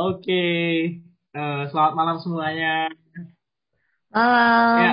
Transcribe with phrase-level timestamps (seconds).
[0.00, 0.44] Oke,
[1.36, 2.88] uh, selamat malam semuanya.
[4.08, 4.76] Malam.
[4.80, 4.92] Ya.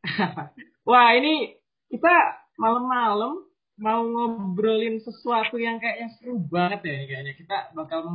[0.88, 1.60] Wah, ini
[1.92, 2.14] kita
[2.56, 3.44] malam-malam
[3.76, 7.32] mau ngobrolin sesuatu yang kayaknya seru banget ya kayaknya.
[7.36, 8.08] Kita bakal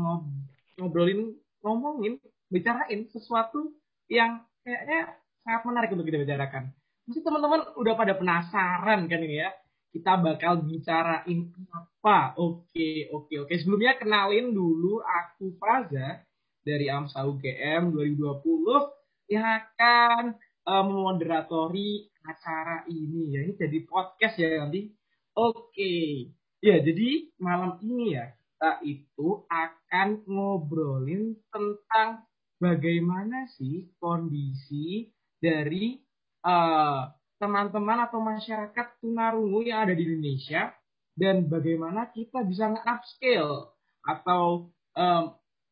[0.82, 2.18] ngobrolin, ngomongin,
[2.50, 3.78] bicarain sesuatu
[4.10, 6.74] yang kayaknya sangat menarik untuk kita bicarakan.
[7.06, 9.54] Mesti teman-teman udah pada penasaran kan ini ya
[9.98, 12.38] kita bakal bicarain apa.
[12.38, 13.54] Oke, oke, oke.
[13.58, 16.22] Sebelumnya kenalin dulu aku Faza
[16.62, 20.38] dari AMSA UGM 2020 yang akan
[20.70, 23.42] uh, memoderatori acara ini ya.
[23.42, 24.94] Ini jadi podcast ya nanti.
[25.34, 26.30] Oke.
[26.62, 32.26] Ya, jadi malam ini ya kita itu akan ngobrolin tentang
[32.58, 36.02] bagaimana sih kondisi dari
[36.42, 37.06] uh,
[37.38, 40.74] teman-teman atau masyarakat tunarungu yang ada di Indonesia
[41.18, 43.74] dan bagaimana kita bisa nge-upscale
[44.06, 45.24] atau um,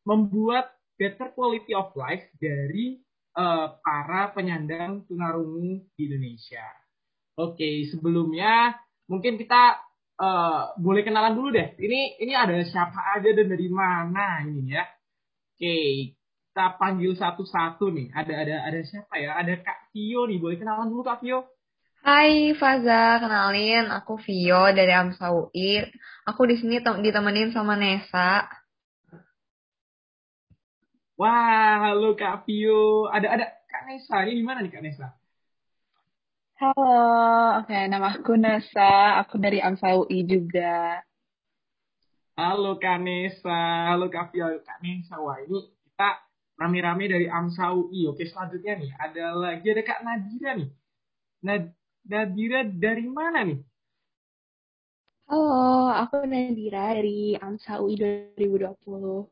[0.06, 3.02] membuat better quality of life dari
[3.38, 6.66] uh, para penyandang tunarungu di Indonesia.
[7.36, 8.80] Oke, sebelumnya
[9.12, 9.82] mungkin kita
[10.18, 11.76] uh, boleh kenalan dulu deh.
[11.76, 14.86] Ini ini ada siapa aja dan dari mana ini ya?
[15.56, 15.78] Oke,
[16.56, 18.08] kita panggil satu-satu nih.
[18.16, 19.36] Ada ada ada siapa ya?
[19.36, 20.40] Ada Kak Tio nih.
[20.40, 21.55] Boleh kenalan dulu Kak Tio?
[22.06, 25.82] Hai Faza, kenalin aku Vio dari AMSA UI.
[26.30, 28.46] Aku di sini ditemenin sama Nesa.
[31.18, 33.10] Wah, halo Kak Vio.
[33.10, 34.22] Ada ada Kak Nesa.
[34.22, 35.18] Ini gimana nih Kak Nesa?
[36.62, 39.26] Halo, oke nama aku Nesa.
[39.26, 41.02] Aku dari AMSA UI juga.
[42.38, 43.90] Halo Kak Nesa.
[43.90, 44.62] Halo Kak Vio.
[44.62, 45.18] Kak Nesa.
[45.18, 46.22] Wah, ini kita
[46.54, 48.14] rame-rame dari AMSA UI.
[48.14, 50.70] Oke, selanjutnya nih ada lagi ada Kak Nadira nih.
[51.42, 51.74] Nad
[52.06, 53.58] Nadira dari mana nih?
[55.26, 59.26] Halo, aku Nadira dari AMSA UI 2020.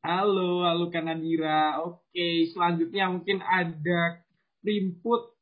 [0.00, 1.84] Halo, halo Kak Nadira.
[1.84, 4.24] Oke, selanjutnya mungkin ada
[4.64, 5.36] Primput.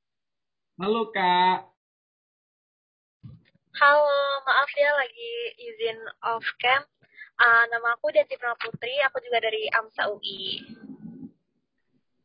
[0.83, 1.71] Halo Kak.
[3.79, 5.35] Halo, maaf ya lagi
[5.71, 6.83] izin off cam.
[7.39, 10.67] Uh, nama aku Deti Putri, aku juga dari AMSA UI.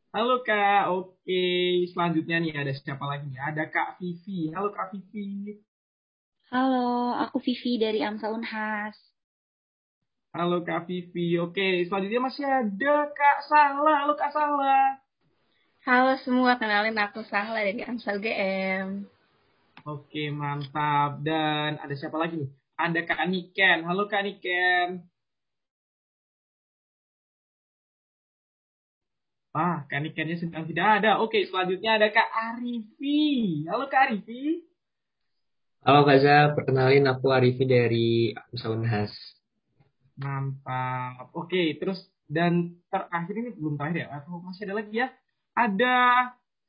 [0.08, 1.44] Halo Kak, oke.
[1.92, 3.44] Selanjutnya nih ada siapa lagi nih?
[3.44, 4.48] Ada Kak Vivi.
[4.56, 5.60] Halo Kak Vivi.
[6.48, 8.96] Halo, aku Vivi dari Amsa Unhas.
[10.32, 11.36] Halo Kak Vivi.
[11.36, 13.94] Oke, selanjutnya masih ada Kak Sala.
[14.00, 14.96] Halo Kak Sala.
[15.84, 19.04] Halo semua, kenalin aku Sahla dari Amsa UGM.
[19.84, 21.20] Oke, mantap.
[21.20, 22.50] Dan ada siapa lagi nih?
[22.80, 23.84] Ada Kak Niken.
[23.84, 25.04] Halo Kak Niken.
[29.56, 31.24] Ah, kan ikannya sedang tidak ada.
[31.24, 33.64] Oke, selanjutnya ada Kak Arifi.
[33.64, 34.60] Halo Kak Arifi.
[35.88, 38.36] Halo Faza, perkenalin aku Arifi dari
[38.68, 39.14] Unhas.
[40.20, 41.32] Mantap.
[41.32, 41.96] Oke, terus
[42.28, 45.08] dan terakhir ini belum terakhir ya, atau masih ada lagi ya?
[45.56, 45.96] Ada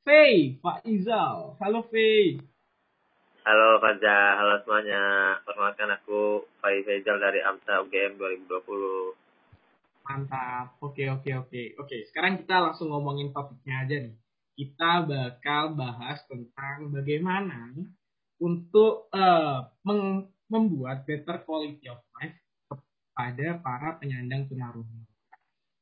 [0.00, 1.60] Faye, Pak Izal.
[1.60, 2.40] Halo Faye.
[3.44, 5.02] Halo Faza, halo semuanya.
[5.44, 9.29] Perkenalkan aku Faye Faizal dari AMSA UGM 2020.
[10.10, 10.74] Mantap.
[10.82, 11.62] Oke, oke, oke.
[11.78, 14.16] Oke, sekarang kita langsung ngomongin topiknya aja nih.
[14.58, 17.70] Kita bakal bahas tentang bagaimana
[18.42, 19.70] untuk uh,
[20.50, 22.34] membuat better quality of life
[22.66, 25.06] kepada para penyandang tunarungu.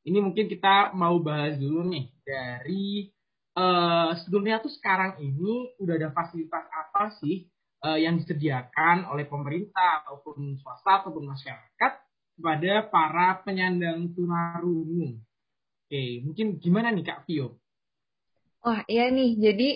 [0.04, 3.08] Ini mungkin kita mau bahas dulu nih dari
[3.56, 7.48] uh, sebelumnya tuh sekarang ini udah ada fasilitas apa sih
[7.80, 11.92] uh, yang disediakan oleh pemerintah ataupun swasta ataupun masyarakat
[12.38, 15.18] kepada para penyandang tunarungu.
[15.90, 17.58] Oke, mungkin gimana nih Kak Vio?
[18.62, 19.34] Wah, iya nih.
[19.34, 19.68] Jadi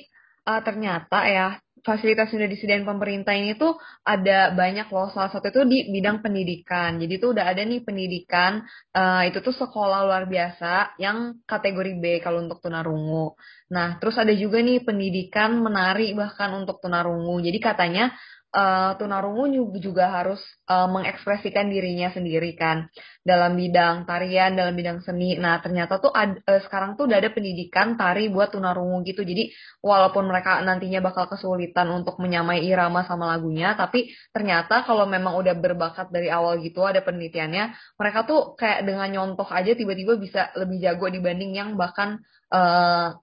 [0.46, 3.74] uh, ternyata ya fasilitas yang sudah disediakan pemerintah ini tuh
[4.06, 5.10] ada banyak loh.
[5.10, 7.02] Salah satu itu di bidang pendidikan.
[7.02, 8.62] Jadi tuh udah ada nih pendidikan,
[8.94, 13.34] uh, itu tuh sekolah luar biasa yang kategori B kalau untuk tunarungu.
[13.74, 17.42] Nah, terus ada juga nih pendidikan menari bahkan untuk tunarungu.
[17.42, 18.14] Jadi katanya
[18.52, 20.38] uh, tunarungu juga harus
[20.68, 22.92] uh, mengekspresikan dirinya sendiri kan
[23.24, 25.40] dalam bidang tarian, dalam bidang seni.
[25.40, 29.24] Nah, ternyata tuh ad, uh, sekarang tuh udah ada pendidikan tari buat tunarungu gitu.
[29.24, 29.50] Jadi,
[29.80, 35.56] walaupun mereka nantinya bakal kesulitan untuk menyamai irama sama lagunya, tapi ternyata kalau memang udah
[35.56, 40.78] berbakat dari awal gitu ada penelitiannya, mereka tuh kayak dengan nyontoh aja tiba-tiba bisa lebih
[40.78, 42.20] jago dibanding yang bahkan
[42.52, 43.16] uh,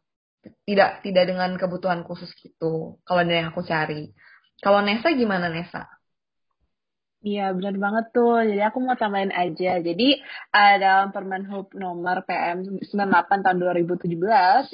[0.63, 2.97] tidak tidak dengan kebutuhan khusus gitu.
[3.03, 4.09] Kalau dari yang aku cari.
[4.63, 5.98] Kalau Nesa gimana Nesa?
[7.19, 8.39] Iya, benar banget tuh.
[8.47, 9.75] Jadi aku mau tambahin aja.
[9.83, 10.23] Jadi
[10.55, 14.07] uh, dalam Permen Hub nomor PM 98 tahun 2017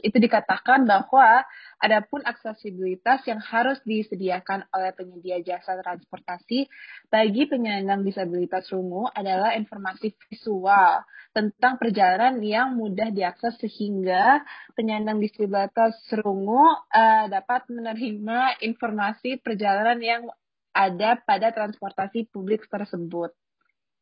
[0.05, 1.41] itu dikatakan bahwa
[1.81, 6.69] adapun aksesibilitas yang harus disediakan oleh penyedia jasa transportasi
[7.09, 11.01] bagi penyandang disabilitas rungu adalah informasi visual
[11.33, 14.45] tentang perjalanan yang mudah diakses sehingga
[14.77, 16.61] penyandang disabilitas rungu
[16.93, 20.29] uh, dapat menerima informasi perjalanan yang
[20.75, 23.31] ada pada transportasi publik tersebut.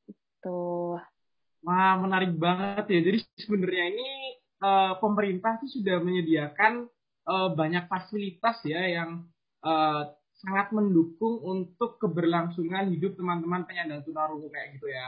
[0.10, 0.98] Itu.
[1.64, 3.00] Wah, menarik banget ya.
[3.06, 4.10] Jadi sebenarnya ini
[4.66, 6.90] uh, pemerintah itu sudah menyediakan
[7.30, 9.30] uh, banyak fasilitas ya yang
[9.62, 10.10] uh,
[10.44, 15.08] sangat mendukung untuk keberlangsungan hidup teman-teman penyandang tunarungu kayak gitu ya.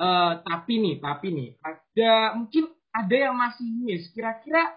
[0.00, 4.08] Uh, tapi nih, tapi nih, ada mungkin ada yang masih miss.
[4.16, 4.72] Kira-kira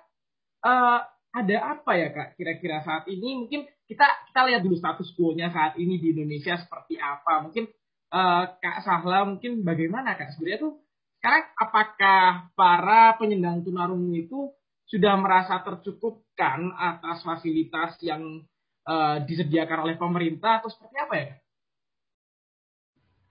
[0.66, 1.00] uh,
[1.32, 2.36] ada apa ya kak?
[2.36, 6.98] Kira-kira saat ini mungkin kita kita lihat dulu status quo-nya saat ini di Indonesia seperti
[6.98, 7.46] apa.
[7.46, 7.70] Mungkin
[8.14, 10.34] uh, Kak Sahla mungkin bagaimana Kak?
[10.36, 10.74] Sebenarnya tuh
[11.22, 12.24] sekarang apakah
[12.54, 14.54] para penyandang tunarungu itu
[14.86, 18.46] sudah merasa tercukupkan atas fasilitas yang
[18.86, 21.30] uh, disediakan oleh pemerintah atau seperti apa ya?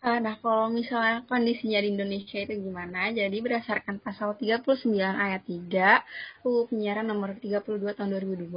[0.04, 3.08] Eh, nah, kalau misalnya kondisinya di Indonesia itu gimana?
[3.08, 8.52] Jadi berdasarkan pasal 39 ayat 3 UU Penyiaran nomor 32 tahun 2002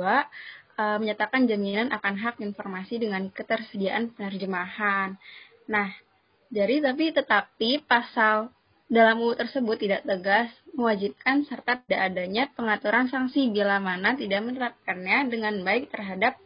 [0.78, 5.18] uh, menyatakan jaminan akan hak informasi dengan ketersediaan penerjemahan.
[5.68, 5.90] Nah,
[6.54, 8.54] jadi tapi tetapi pasal
[8.88, 15.28] dalam UU tersebut tidak tegas mewajibkan serta tidak adanya pengaturan sanksi bila mana tidak menerapkannya
[15.28, 16.40] dengan baik terhadap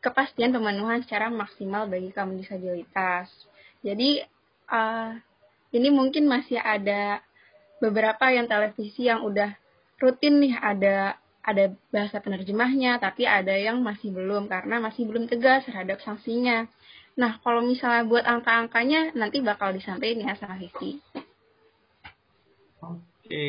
[0.00, 3.28] kepastian pemenuhan secara maksimal bagi kaum disabilitas.
[3.84, 4.24] Jadi
[4.72, 5.12] uh,
[5.76, 7.20] ini mungkin masih ada
[7.78, 9.52] beberapa yang televisi yang udah
[10.00, 15.66] rutin nih ada ada bahasa penerjemahnya, tapi ada yang masih belum karena masih belum tegas
[15.66, 16.70] terhadap sanksinya.
[17.18, 21.02] Nah, kalau misalnya buat angka-angkanya nanti bakal disampaikan ya sama Vivi.
[22.80, 23.48] Oke,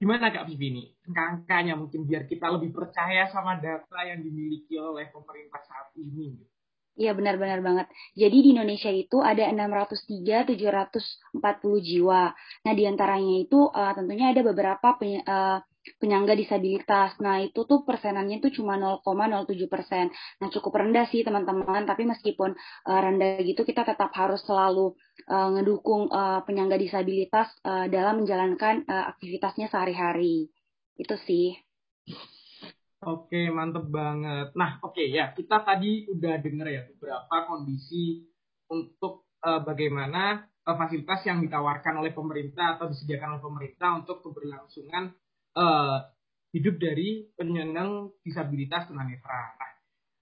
[0.00, 0.84] gimana Kak Vivi ini?
[1.06, 6.34] Angka-angkanya mungkin biar kita lebih percaya sama data yang dimiliki oleh pemerintah saat ini.
[6.96, 7.86] Iya benar-benar banget.
[8.16, 11.36] Jadi di Indonesia itu ada 603 740
[11.84, 12.32] jiwa.
[12.64, 15.60] Nah, di antaranya itu uh, tentunya ada beberapa uh,
[15.96, 17.16] penyangga disabilitas.
[17.22, 20.10] Nah, itu tuh persenannya tuh cuma 0,07 persen.
[20.42, 22.54] Nah, cukup rendah sih teman-teman, tapi meskipun
[22.86, 24.98] uh, rendah gitu, kita tetap harus selalu
[25.30, 30.50] uh, ngedukung uh, penyangga disabilitas uh, dalam menjalankan uh, aktivitasnya sehari-hari.
[30.98, 31.54] Itu sih.
[33.06, 34.56] Oke, mantep banget.
[34.58, 38.24] Nah, oke ya, kita tadi udah denger ya beberapa kondisi
[38.66, 45.14] untuk uh, bagaimana fasilitas yang ditawarkan oleh pemerintah atau disediakan oleh pemerintah untuk keberlangsungan
[45.56, 45.98] uh,
[46.52, 49.56] hidup dari penyandang disabilitas tunanetra.
[49.56, 49.72] Nah,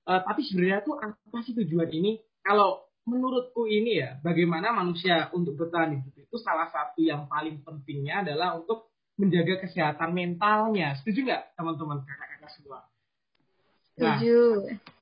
[0.08, 2.19] uh, tapi sebenarnya tuh apa sih tujuan ini?
[2.40, 8.25] Kalau menurutku ini ya, bagaimana manusia untuk bertahan hidup itu salah satu yang paling pentingnya
[8.25, 8.88] adalah untuk
[9.20, 10.96] menjaga kesehatan mentalnya.
[10.98, 12.78] Setuju nggak teman-teman kakak-kakak semua?
[12.80, 14.38] Nah, Setuju.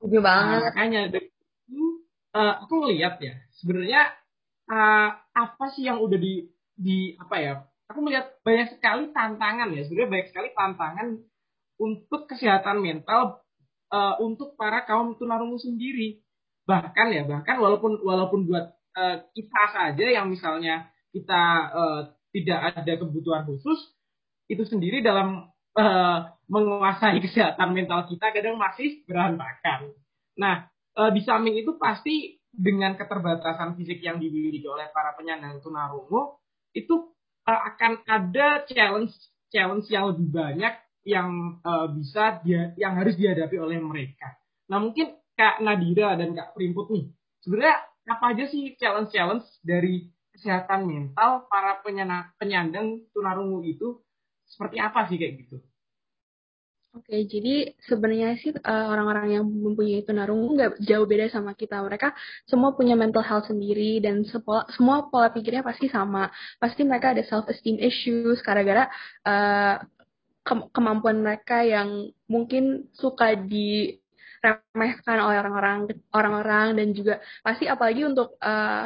[0.02, 0.60] Setuju banget.
[0.60, 1.20] Nah, makanya itu
[2.36, 4.12] uh, aku lihat ya, sebenarnya
[4.68, 7.52] uh, apa sih yang udah di di apa ya
[7.92, 11.08] aku melihat banyak sekali tantangan ya sebenarnya banyak sekali tantangan
[11.76, 13.44] untuk kesehatan mental
[13.92, 16.24] uh, untuk para kaum tunarungu sendiri
[16.64, 21.42] bahkan ya bahkan walaupun walaupun buat uh, kita saja yang misalnya kita
[21.76, 22.00] uh,
[22.32, 23.92] tidak ada kebutuhan khusus
[24.48, 26.18] itu sendiri dalam uh,
[26.48, 29.92] menguasai kesehatan mental kita kadang masih berantakan.
[30.40, 36.40] Nah, uh, di samping itu pasti dengan keterbatasan fisik yang dimiliki oleh para penyandang tunarungu
[36.72, 37.11] itu
[37.46, 39.14] akan ada challenge
[39.50, 44.38] challenge yang lebih banyak yang uh, bisa dia yang harus dihadapi oleh mereka.
[44.70, 47.10] Nah mungkin Kak Nadira dan Kak Primput nih,
[47.42, 51.80] sebenarnya apa aja sih challenge-challenge dari kesehatan mental para
[52.38, 54.02] penyandang tunarungu itu
[54.46, 55.56] seperti apa sih kayak gitu?
[56.92, 61.80] Oke, jadi sebenarnya sih uh, orang-orang yang mempunyai tunarungu nggak jauh beda sama kita.
[61.80, 62.12] Mereka
[62.44, 66.28] semua punya mental health sendiri dan semua, semua pola pikirnya pasti sama.
[66.60, 68.92] Pasti mereka ada self esteem issues gara-gara
[69.24, 69.80] uh,
[70.44, 78.36] ke kemampuan mereka yang mungkin suka diremehkan oleh orang-orang orang-orang dan juga pasti apalagi untuk
[78.36, 78.84] uh,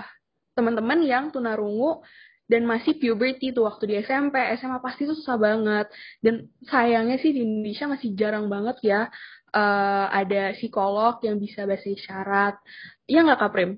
[0.55, 2.07] teman-teman yang tunarungu
[2.47, 5.91] dan masih puberty tuh waktu di SMP, SMA pasti itu susah banget.
[6.23, 9.01] Dan sayangnya sih di Indonesia masih jarang banget ya
[9.57, 12.55] uh, ada psikolog yang bisa bahasa isyarat.
[13.11, 13.71] Iya nggak Kak Prim?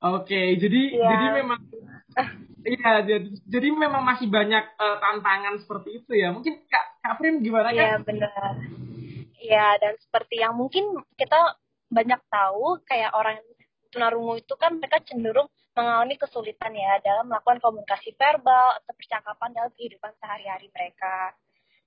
[0.00, 1.08] Oke, jadi ya.
[1.12, 1.60] jadi memang
[2.64, 6.32] iya jadi, jadi memang masih banyak uh, tantangan seperti itu ya.
[6.32, 7.76] Mungkin Kak Kak Prim gimana kan?
[7.76, 8.52] Iya benar.
[9.40, 11.56] Iya Ya, dan seperti yang mungkin kita
[11.88, 13.40] banyak tahu, kayak orang
[13.90, 19.70] tunarungu itu kan mereka cenderung mengalami kesulitan ya dalam melakukan komunikasi verbal atau percakapan dalam
[19.74, 21.34] kehidupan sehari-hari mereka.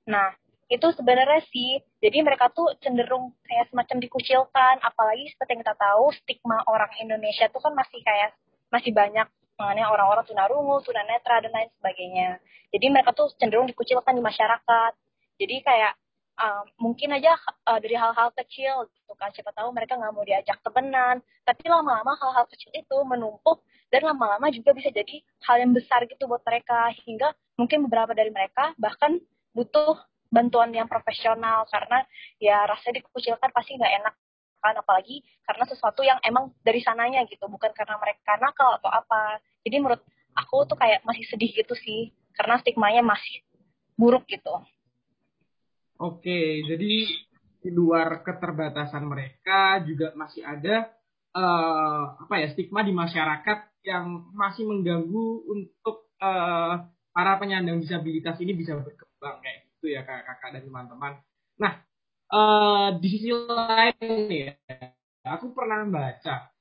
[0.07, 0.36] Nah,
[0.72, 6.05] itu sebenarnya sih, jadi mereka tuh cenderung kayak semacam dikucilkan, apalagi seperti yang kita tahu,
[6.15, 8.31] stigma orang Indonesia tuh kan masih kayak,
[8.72, 9.27] masih banyak
[9.60, 12.29] mengenai orang-orang tunarungu, tunanetra, dan lain sebagainya.
[12.74, 14.91] Jadi mereka tuh cenderung dikucilkan di masyarakat.
[15.38, 15.93] Jadi kayak
[16.40, 17.38] uh, mungkin aja
[17.68, 21.22] uh, dari hal-hal kecil gitu kan siapa tahu mereka nggak mau diajak temenan.
[21.46, 23.62] Tapi lama-lama hal-hal kecil itu menumpuk
[23.94, 26.92] dan lama-lama juga bisa jadi hal yang besar gitu buat mereka.
[27.06, 29.22] Hingga mungkin beberapa dari mereka bahkan
[29.54, 30.02] butuh
[30.34, 32.02] bantuan yang profesional karena
[32.42, 34.16] ya rasanya dikucilkan pasti nggak enak
[34.63, 39.38] kan apalagi karena sesuatu yang emang dari sananya gitu bukan karena mereka nakal atau apa.
[39.62, 40.02] Jadi menurut
[40.34, 43.46] aku tuh kayak masih sedih gitu sih karena stigmanya masih
[43.94, 44.50] buruk gitu
[46.03, 47.07] Oke, jadi
[47.63, 50.91] di luar keterbatasan mereka juga masih ada
[51.31, 58.51] uh, apa ya stigma di masyarakat yang masih mengganggu untuk uh, para penyandang disabilitas ini
[58.51, 61.13] bisa berkembang kayak gitu ya kakak-kakak dan teman-teman.
[61.55, 61.74] Nah,
[62.36, 64.51] uh, di sisi lain ya,
[65.24, 66.52] aku pernah baca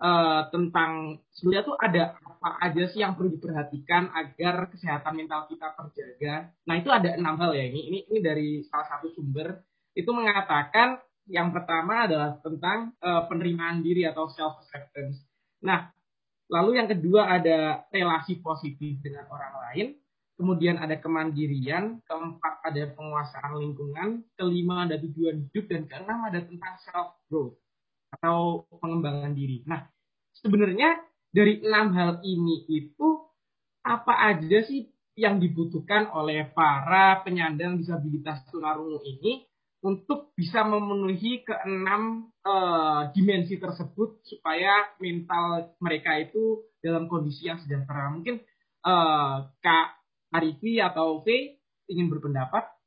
[0.00, 5.76] uh, tentang sebenarnya tuh ada apa aja sih yang perlu diperhatikan agar kesehatan mental kita
[5.76, 6.50] terjaga.
[6.64, 9.60] Nah itu ada enam hal ya ini ini ini dari salah satu sumber
[9.92, 15.20] itu mengatakan yang pertama adalah tentang uh, penerimaan diri atau self acceptance.
[15.62, 15.92] Nah
[16.50, 19.88] lalu yang kedua ada relasi positif dengan orang lain.
[20.40, 26.80] Kemudian ada kemandirian, keempat ada penguasaan lingkungan, kelima ada tujuan hidup, dan keenam ada tentang
[26.80, 27.60] self growth
[28.10, 29.62] atau pengembangan diri.
[29.66, 29.86] Nah,
[30.34, 30.98] sebenarnya
[31.30, 33.30] dari enam hal ini itu
[33.86, 39.44] apa aja sih yang dibutuhkan oleh para penyandang disabilitas tunarungu ini
[39.80, 48.12] untuk bisa memenuhi keenam uh, dimensi tersebut supaya mental mereka itu dalam kondisi yang sejahtera.
[48.12, 48.44] Mungkin
[48.84, 49.88] uh, Kak
[50.36, 51.56] Arifi atau V
[51.88, 52.79] ingin berpendapat?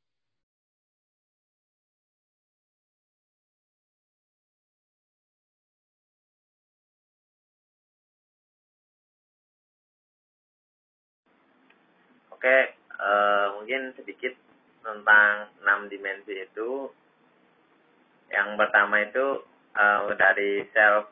[12.44, 14.36] Oke, uh, mungkin sedikit
[14.84, 16.92] tentang enam dimensi itu.
[18.28, 21.08] Yang pertama itu uh, dari self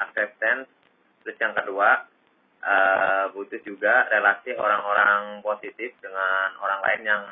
[0.00, 0.72] acceptance,
[1.20, 2.08] terus yang kedua
[2.64, 7.22] uh, butuh juga relasi orang-orang positif dengan orang lain yang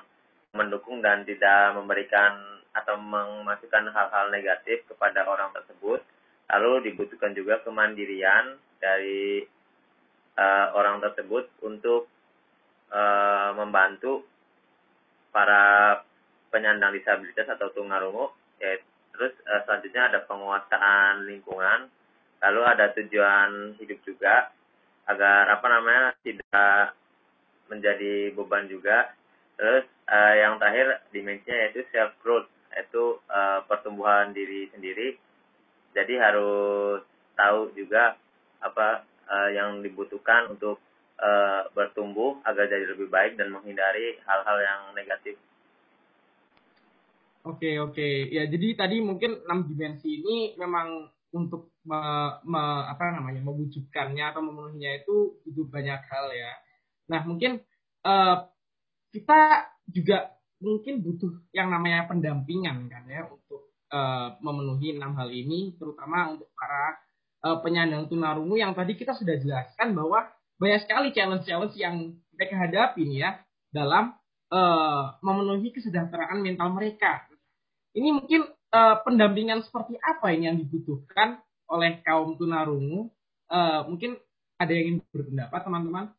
[0.52, 6.04] mendukung dan tidak memberikan atau memasukkan hal-hal negatif kepada orang tersebut.
[6.52, 9.40] Lalu dibutuhkan juga kemandirian dari
[10.36, 12.12] uh, orang tersebut untuk
[12.92, 14.24] uh, membantu
[15.32, 15.96] para
[16.48, 18.80] penyandang disabilitas atau tunarungu ya
[19.14, 21.90] terus uh, selanjutnya ada penguasaan lingkungan.
[22.38, 24.54] Lalu ada tujuan hidup juga
[25.10, 26.94] agar apa namanya tidak
[27.66, 29.10] menjadi beban juga.
[29.58, 35.18] Terus uh, yang terakhir dimensinya yaitu self growth yaitu uh, pertumbuhan diri sendiri.
[35.98, 37.02] Jadi harus
[37.34, 38.14] tahu juga
[38.62, 40.78] apa uh, yang dibutuhkan untuk
[41.18, 45.36] uh, bertumbuh agar jadi lebih baik dan menghindari hal-hal yang negatif.
[47.46, 52.00] Oke oke ya jadi tadi mungkin enam dimensi ini memang untuk me,
[52.44, 56.52] me, apa namanya mewujudkannya atau memenuhinya itu butuh banyak hal ya.
[57.12, 57.60] Nah mungkin
[58.04, 58.48] uh,
[59.12, 65.76] kita juga mungkin butuh yang namanya pendampingan kan ya untuk uh, memenuhi enam hal ini
[65.78, 66.98] terutama untuk para
[67.46, 73.02] uh, penyandang tunarungu yang tadi kita sudah jelaskan bahwa banyak sekali challenge-challenge yang mereka hadapi
[73.06, 73.30] nih ya
[73.70, 74.14] dalam
[74.50, 77.24] uh, memenuhi kesejahteraan mental mereka.
[77.94, 81.38] Ini mungkin uh, pendampingan seperti apa ini yang dibutuhkan
[81.70, 83.10] oleh kaum tunarungu?
[83.48, 84.18] Uh, mungkin
[84.58, 86.12] ada yang ingin berpendapat teman-teman?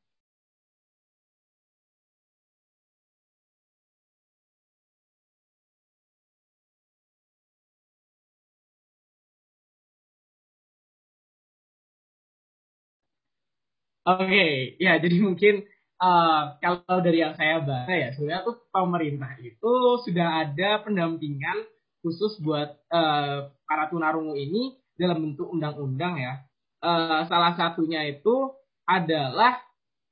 [14.18, 14.80] Okay.
[14.82, 15.68] ya jadi mungkin
[16.02, 19.74] uh, kalau dari yang saya baca ya sebenarnya tuh pemerintah itu
[20.08, 21.68] sudah ada pendampingan
[22.00, 26.34] khusus buat uh, para tunarungu ini dalam bentuk undang-undang ya.
[26.80, 28.56] Uh, salah satunya itu
[28.88, 29.60] adalah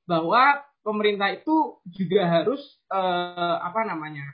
[0.04, 2.60] bahwa pemerintah itu juga harus
[2.92, 4.27] uh, apa namanya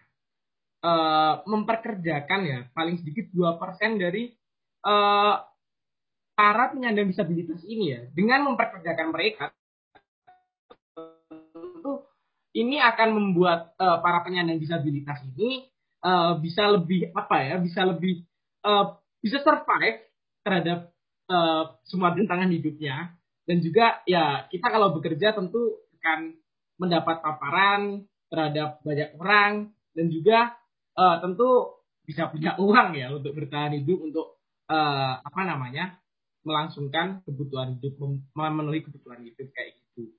[0.81, 4.33] uh, memperkerjakan ya paling sedikit dua persen dari
[6.33, 9.53] para penyandang disabilitas ini ya dengan memperkerjakan mereka
[11.53, 11.91] itu
[12.53, 15.69] ini akan membuat uh, para penyandang disabilitas ini
[16.05, 18.25] uh, bisa lebih apa ya bisa lebih
[18.65, 20.03] uh, bisa survive
[20.43, 20.91] terhadap
[21.31, 23.15] uh, semua rintangan hidupnya.
[23.43, 26.35] Dan juga ya kita kalau bekerja tentu akan
[26.79, 30.55] mendapat paparan terhadap banyak orang dan juga
[30.95, 34.27] uh, tentu bisa punya uang ya untuk bertahan hidup untuk
[34.67, 35.99] uh, apa namanya
[36.43, 37.99] melangsungkan kebutuhan hidup
[38.35, 40.11] memenuhi kebutuhan hidup kayak gitu.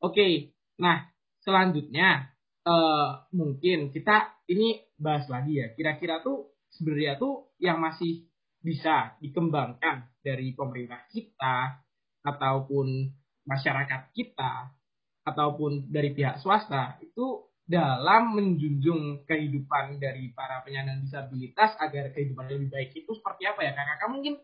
[0.00, 1.08] Oke, nah
[1.44, 2.32] selanjutnya
[2.66, 5.72] uh, mungkin kita ini bahas lagi ya.
[5.72, 8.26] Kira-kira tuh sebenarnya tuh yang masih
[8.60, 11.80] bisa dikembangkan dari pemerintah kita
[12.26, 13.14] ataupun
[13.46, 14.74] masyarakat kita
[15.22, 22.70] ataupun dari pihak swasta itu dalam menjunjung kehidupan dari para penyandang disabilitas agar kehidupan lebih
[22.70, 24.10] baik itu seperti apa ya kakak?
[24.10, 24.34] Mungkin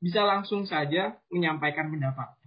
[0.00, 2.40] bisa langsung saja menyampaikan pendapat.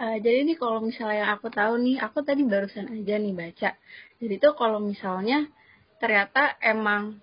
[0.00, 3.70] Uh, jadi nih kalau misalnya yang aku tahu nih, aku tadi barusan aja nih baca.
[4.16, 5.44] Jadi tuh kalau misalnya
[6.00, 7.20] ternyata emang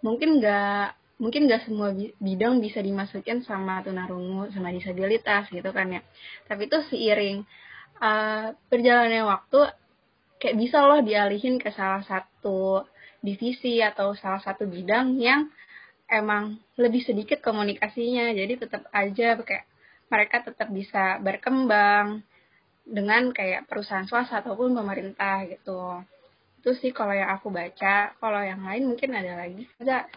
[0.00, 6.00] mungkin nggak mungkin nggak semua bidang bisa dimasukin sama tunarungu sama disabilitas gitu kan ya.
[6.48, 7.44] Tapi tuh seiring
[8.00, 9.68] uh, berjalannya waktu
[10.38, 12.86] kayak bisa loh dialihin ke salah satu
[13.18, 15.50] divisi atau salah satu bidang yang
[16.08, 18.32] emang lebih sedikit komunikasinya.
[18.32, 19.66] Jadi tetap aja kayak
[20.08, 22.24] mereka tetap bisa berkembang
[22.88, 26.00] dengan kayak perusahaan swasta ataupun pemerintah gitu.
[26.62, 28.16] Itu sih kalau yang aku baca.
[28.16, 29.68] Kalau yang lain mungkin ada lagi.
[29.76, 30.08] Ada.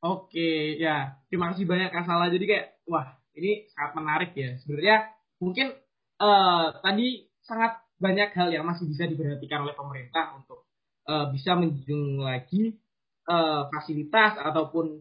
[0.00, 1.20] Oke, ya.
[1.28, 2.32] Terima kasih banyak Kak Salah.
[2.32, 4.56] Jadi kayak, wah, ini sangat menarik ya.
[4.64, 5.12] Sebenarnya
[5.44, 5.76] mungkin
[6.20, 10.68] uh, tadi sangat banyak hal yang masih bisa diperhatikan oleh pemerintah untuk
[11.08, 12.76] uh, bisa menjunjung lagi
[13.28, 15.00] uh, fasilitas ataupun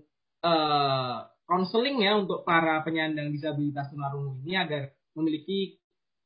[1.43, 5.79] konseling uh, ya untuk para penyandang disabilitas tunarungu ini agar memiliki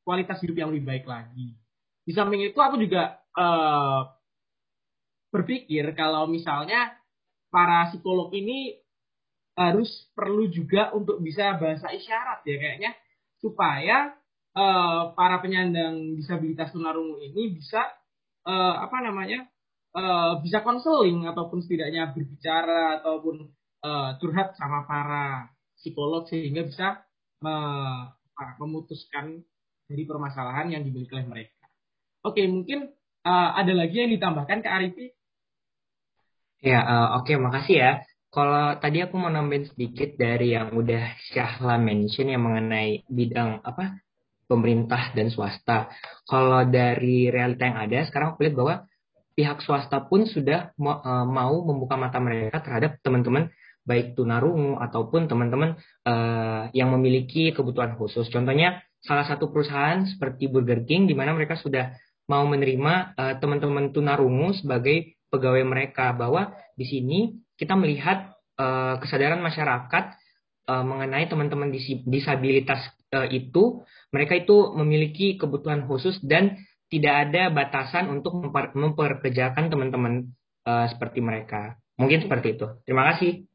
[0.05, 1.57] kualitas hidup yang lebih baik lagi.
[2.03, 4.05] Di samping itu aku juga uh,
[5.33, 6.93] berpikir kalau misalnya
[7.49, 8.77] para psikolog ini
[9.53, 12.91] harus perlu juga untuk bisa bahasa isyarat ya kayaknya
[13.37, 14.17] supaya
[14.57, 17.81] uh, para penyandang disabilitas tunarungu ini bisa
[18.45, 19.45] uh, apa namanya
[19.97, 23.49] uh, bisa konseling ataupun setidaknya berbicara ataupun
[23.85, 27.03] uh, curhat sama para psikolog sehingga bisa
[28.55, 29.43] memutuskan
[29.83, 31.67] dari permasalahan yang dimiliki oleh mereka.
[32.23, 32.87] Oke, mungkin
[33.27, 35.07] uh, ada lagi yang ditambahkan ke Arifi?
[36.63, 37.91] Ya, uh, oke, okay, makasih ya.
[38.31, 43.99] Kalau tadi aku mau nambahin sedikit dari yang udah Syahla mention yang mengenai bidang apa
[44.45, 45.89] pemerintah dan swasta.
[46.27, 48.75] Kalau dari realita yang ada, sekarang aku lihat bahwa
[49.33, 53.49] pihak swasta pun sudah mau membuka mata mereka terhadap teman-teman
[53.83, 55.75] baik tunarungu ataupun teman-teman
[56.07, 58.31] uh, yang memiliki kebutuhan khusus.
[58.31, 61.91] Contohnya salah satu perusahaan seperti Burger King di mana mereka sudah
[62.31, 67.19] mau menerima uh, teman-teman tunarungu sebagai pegawai mereka bahwa di sini
[67.59, 70.15] kita melihat uh, kesadaran masyarakat
[70.67, 71.71] uh, mengenai teman-teman
[72.07, 72.79] disabilitas
[73.15, 76.59] uh, itu mereka itu memiliki kebutuhan khusus dan
[76.93, 80.29] tidak ada batasan untuk memper memperkerjakan teman-teman
[80.69, 81.81] uh, seperti mereka.
[81.97, 82.69] Mungkin seperti itu.
[82.85, 83.45] Terima kasih.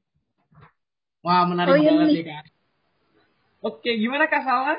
[1.23, 2.25] Wah, menarik oh, iya banget nih.
[2.27, 2.45] Kak.
[3.59, 4.79] Oke, gimana Kak Salma?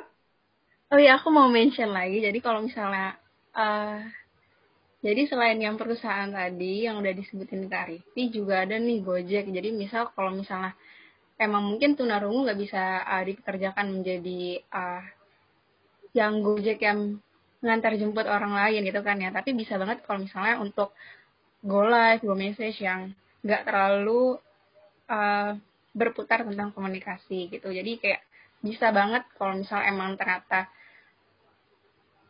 [0.89, 2.23] Oh iya, aku mau mention lagi.
[2.23, 3.19] Jadi kalau misalnya,
[3.53, 3.99] uh,
[5.03, 9.51] jadi selain yang perusahaan tadi yang udah disebutin Kak Arifi, juga ada nih Gojek.
[9.51, 10.75] Jadi misal kalau misalnya
[11.39, 15.03] emang mungkin tunarungu nggak bisa uh, dipekerjakan menjadi uh,
[16.13, 17.17] yang Gojek yang
[17.63, 19.31] ngantar jemput orang lain gitu kan ya.
[19.31, 20.91] Tapi bisa banget kalau misalnya untuk
[21.63, 24.35] go live, go message yang nggak terlalu
[25.07, 25.55] uh,
[25.95, 28.21] berputar tentang komunikasi gitu jadi kayak
[28.59, 30.67] bisa banget kalau misal emang ternyata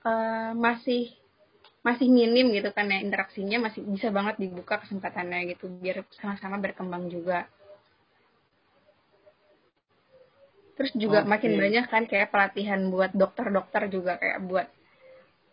[0.05, 1.11] uh, masih
[1.81, 7.07] masih minim gitu kan ya interaksinya masih bisa banget dibuka kesempatannya gitu biar sama-sama berkembang
[7.09, 7.47] juga
[10.79, 11.27] terus juga okay.
[11.27, 14.71] makin banyak kan kayak pelatihan buat dokter-dokter juga kayak buat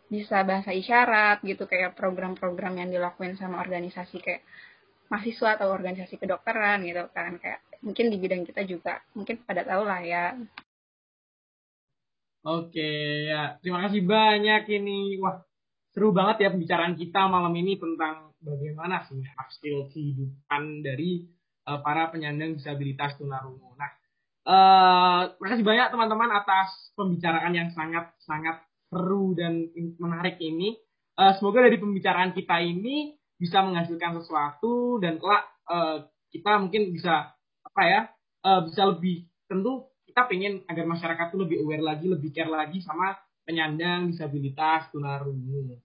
[0.06, 4.46] bisa bahasa isyarat gitu kayak program-program yang dilakuin sama organisasi kayak
[5.10, 9.82] mahasiswa atau organisasi kedokteran gitu kan kayak mungkin di bidang kita juga mungkin pada tahu
[9.82, 10.38] lah ya.
[12.46, 15.18] Oke ya, terima kasih banyak ini.
[15.18, 15.42] Wah,
[15.90, 21.26] seru banget ya pembicaraan kita malam ini tentang bagaimana sih hak skill kehidupan dari
[21.66, 23.74] uh, para penyandang disabilitas tunarungu.
[23.74, 23.95] Nah,
[24.46, 30.78] uh, terima kasih banyak teman-teman atas pembicaraan yang sangat sangat seru dan menarik ini.
[31.16, 37.34] Uh, semoga dari pembicaraan kita ini bisa menghasilkan sesuatu dan kelak uh, kita mungkin bisa
[37.64, 38.00] apa ya
[38.46, 42.80] uh, bisa lebih tentu kita pengen agar masyarakat tuh lebih aware lagi, lebih care lagi
[42.80, 43.12] sama
[43.44, 45.76] penyandang disabilitas tunarungu.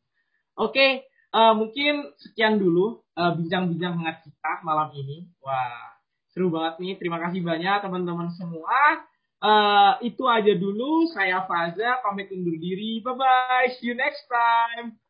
[0.55, 5.27] Oke, uh, mungkin sekian dulu uh, bincang-bincang hangat kita malam ini.
[5.43, 5.99] Wah,
[6.31, 6.93] seru banget nih.
[6.97, 9.03] Terima kasih banyak teman-teman semua.
[9.41, 11.09] Uh, itu aja dulu.
[11.11, 13.01] Saya Faza, pamit undur diri.
[13.03, 13.73] Bye-bye.
[13.77, 15.00] See you next time.